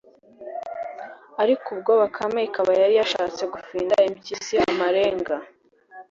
[1.41, 5.35] ariko ubwo bakame ikaba yari yashatse gufinda impyisi amarenga